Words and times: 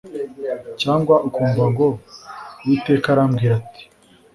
Cyangwa 0.81 1.15
ukumva 1.27 1.63
ngo 1.71 1.87
“Uwiteka 2.61 3.07
arambwira 3.13 3.53
ati 3.61 3.81